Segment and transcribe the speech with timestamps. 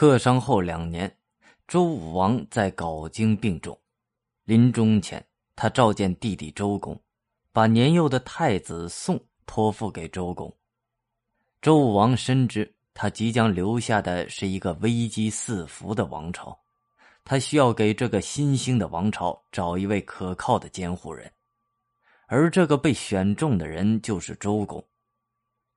[0.00, 1.14] 克商后两年，
[1.68, 3.78] 周武王在镐京病重，
[4.44, 5.22] 临终前，
[5.54, 6.98] 他召见弟弟周公，
[7.52, 10.50] 把年幼的太子宋托付给周公。
[11.60, 16.58] 周武王深知他即将留下的是一个危机四伏的王朝，
[17.22, 21.30] 他需要给这个新兴的王朝找一位可靠的监护人，
[22.26, 24.82] 而这个被选中的人就是周公。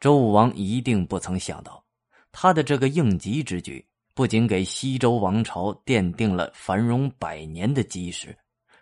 [0.00, 1.84] 周武王一定不曾想到，
[2.32, 3.86] 他的这个应急之举。
[4.16, 8.34] 不仅给西周王朝奠定了繁荣百年的基石，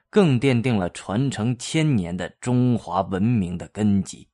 [0.09, 4.29] 更奠定了传承千年的中华文明的根基。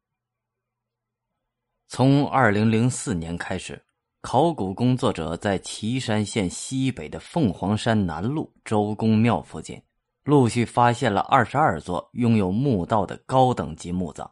[1.89, 3.83] 从二零零四年开始，
[4.21, 9.81] 考古工作者在岐山县西北的凤凰山南麓周公庙附近，
[10.25, 14.31] 陆续发现了二十二座拥有墓道的高等级墓葬，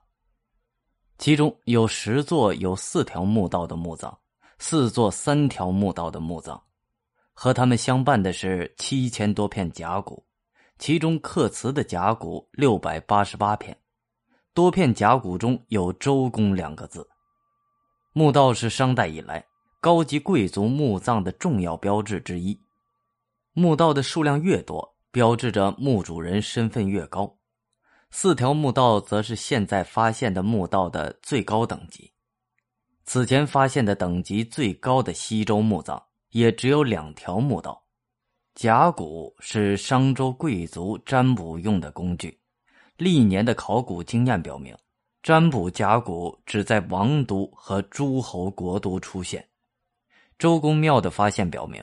[1.16, 4.18] 其中有十座有四条墓道的墓葬。
[4.58, 6.60] 四座三条墓道的墓葬，
[7.32, 10.24] 和他们相伴的是七千多片甲骨，
[10.78, 13.76] 其中刻瓷的甲骨六百八十八片，
[14.52, 17.08] 多片甲骨中有“周公”两个字。
[18.12, 19.44] 墓道是商代以来
[19.80, 22.60] 高级贵族墓葬的重要标志之一，
[23.52, 27.38] 墓道的数量越多，标志着墓主人身份越高。
[28.10, 32.12] 四条墓道则是现在发现的墓道的最高等级。
[33.10, 36.00] 此前发现的等级最高的西周墓葬
[36.32, 37.82] 也只有两条墓道。
[38.54, 42.38] 甲骨是商周贵族占卜用的工具，
[42.98, 44.76] 历年的考古经验表明，
[45.22, 49.42] 占卜甲骨只在王都和诸侯国都出现。
[50.38, 51.82] 周公庙的发现表明，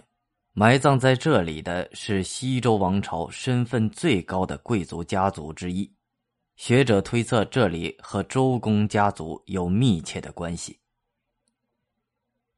[0.54, 5.92] 埋葬在这里的是西周王朝身份最高的贵族家族之一。
[6.56, 10.80] 学者推测，这里和周公家族有密切的关系。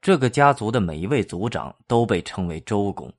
[0.08, 3.12] 这个家族的每一位族长都被称为周公，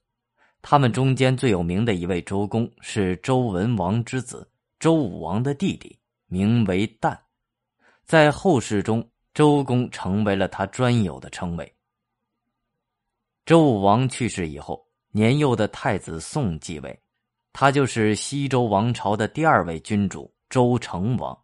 [0.63, 5.99] 他们中间最有名的一位周公是周文王之子周武王的弟弟，
[6.29, 7.15] 名为旦。
[8.07, 11.75] 在后世中，周公成为了他专有的称谓。
[13.45, 16.99] 周武王去世以后，年幼的太子宋继位，
[17.53, 21.39] 他就是西周王朝的第二位君主周成王。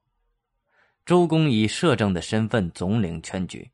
[1.04, 3.70] 周公以摄政的身份总领全局。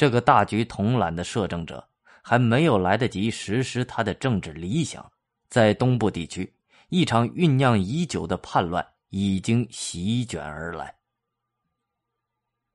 [0.00, 1.86] 这个大局统揽的摄政者
[2.22, 5.06] 还没有来得及实施他的政治理想，
[5.50, 6.50] 在东部地区，
[6.88, 10.94] 一场酝酿已久的叛乱已经席卷而来。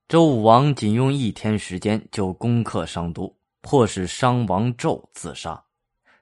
[0.07, 5.59] 周武王仅用一天时间就攻克商都，迫使商王纣自杀，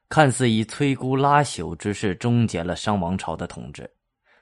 [0.08, 3.92] 看似以摧枯拉朽之势终结了商王朝的统治，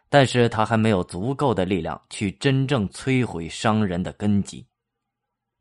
[0.10, 4.64] 但是他还没有足够的力量去真正摧毁商人的根基。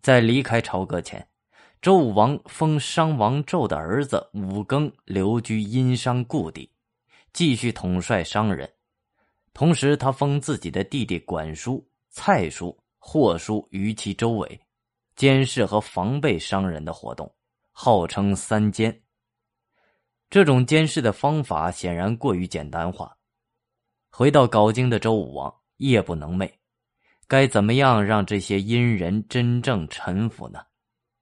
[0.01, 1.27] 在离开朝歌前，
[1.83, 6.71] 周武王封商王纣的儿子武庚留居殷商故地，
[7.33, 8.71] 继续统帅商人。
[9.53, 14.61] 同时，他封自己的弟弟管叔、蔡叔、霍叔于其周围，
[15.17, 17.31] 监视和防备商人的活动，
[17.73, 19.03] 号称三监。
[20.31, 23.15] 这种监视的方法显然过于简单化。
[24.11, 26.51] 回到镐京的周武王夜不能寐。
[27.31, 30.59] 该怎么样让这些阴人真正臣服呢？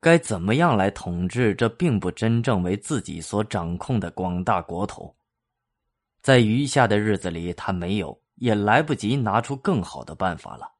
[0.00, 5.14] 该怎么样来统治这并不真正为自己所掌控的广大国土？
[6.22, 10.72] 在余下的日子里，他没有，也来不及拿出更好的办法了。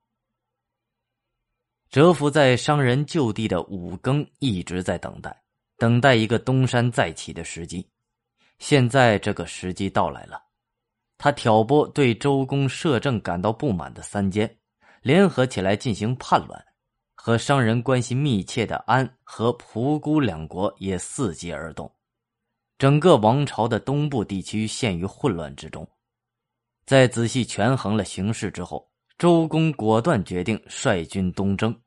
[1.90, 5.42] 蛰伏在商人就地的五更一直在等待，
[5.76, 7.86] 等待一个东山再起的时机。
[8.58, 10.42] 现在这个时机到来了，
[11.18, 14.50] 他挑拨对周公摄政感到不满的三监。
[15.02, 16.64] 联合起来进行叛乱，
[17.14, 21.92] 和商人关系密切的安和蒲姑两国也伺机而动，
[22.78, 25.88] 整个王朝的东部地区陷于混乱之中。
[26.86, 31.78] 在仔细权衡了形势之后，周公果断决定率军东征。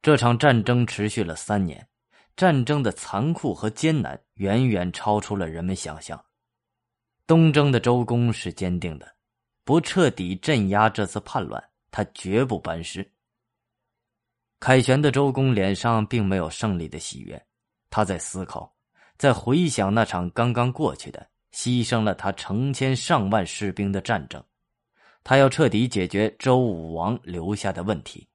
[0.00, 1.88] 这场战争持续了三年，
[2.36, 6.24] 战争的残酷和艰难远远超出了人们想象。
[7.26, 9.16] 东征的周公是坚定的。
[9.64, 13.08] 不彻底镇压这次叛乱，他绝不班师。
[14.58, 17.40] 凯旋的周公脸上并没有胜利的喜悦，
[17.90, 18.74] 他在思考，
[19.16, 24.42] 在回想那场刚刚过去的、牺牲了他成千上万士兵的战争。
[25.24, 28.28] 他要彻底解决周武王留下的问题。